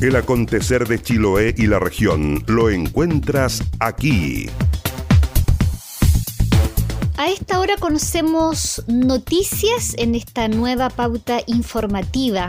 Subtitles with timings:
[0.00, 4.48] El acontecer de Chiloé y la región lo encuentras aquí.
[7.18, 12.48] A esta hora conocemos noticias en esta nueva pauta informativa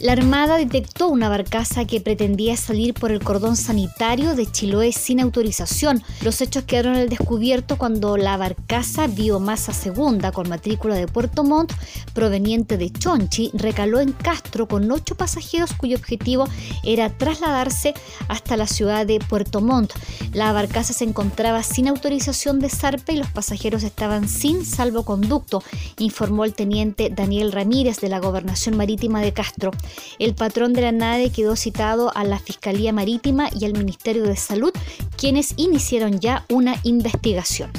[0.00, 5.20] la Armada detectó una barcaza que pretendía salir por el cordón sanitario de Chiloé sin
[5.20, 6.02] autorización.
[6.22, 11.74] Los hechos quedaron al descubierto cuando la barcaza Biomasa Segunda, con matrícula de Puerto Montt,
[12.14, 16.48] proveniente de Chonchi, recaló en Castro con ocho pasajeros cuyo objetivo
[16.82, 17.92] era trasladarse
[18.28, 19.92] hasta la ciudad de Puerto Montt.
[20.32, 25.62] La barcaza se encontraba sin autorización de zarpe y los pasajeros estaban sin salvoconducto,
[25.98, 29.72] informó el teniente Daniel Ramírez de la Gobernación Marítima de Castro.
[30.18, 34.36] El patrón de la nave quedó citado a la Fiscalía Marítima y al Ministerio de
[34.36, 34.72] Salud,
[35.16, 37.70] quienes iniciaron ya una investigación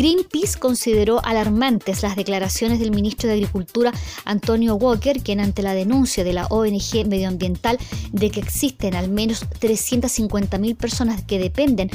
[0.00, 3.92] Greenpeace consideró alarmantes las declaraciones del ministro de Agricultura
[4.24, 7.78] Antonio Walker, quien ante la denuncia de la ONG medioambiental
[8.10, 11.90] de que existen al menos 350.000 personas que dependen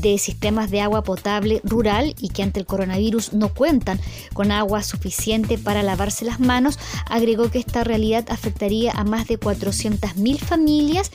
[0.00, 3.98] de sistemas de agua potable rural y que ante el coronavirus no cuentan
[4.32, 9.40] con agua suficiente para lavarse las manos, agregó que esta realidad afectaría a más de
[9.40, 11.10] 400.000 familias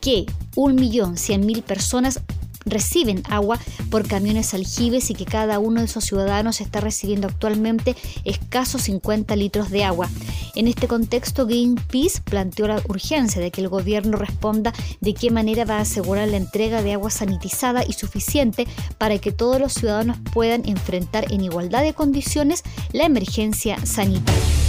[0.00, 0.26] que
[0.56, 2.22] 1.100.000 personas
[2.66, 3.58] reciben agua
[3.90, 9.34] por camiones aljibes y que cada uno de esos ciudadanos está recibiendo actualmente escasos 50
[9.36, 10.08] litros de agua.
[10.54, 15.64] En este contexto, Greenpeace planteó la urgencia de que el gobierno responda de qué manera
[15.64, 18.66] va a asegurar la entrega de agua sanitizada y suficiente
[18.98, 22.62] para que todos los ciudadanos puedan enfrentar en igualdad de condiciones
[22.92, 24.65] la emergencia sanitaria.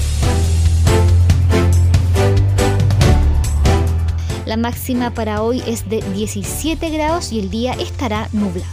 [4.48, 8.72] La máxima para hoy es de 17 grados y el día estará nublado.